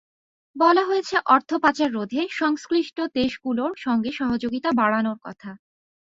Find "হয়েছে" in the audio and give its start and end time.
0.85-1.15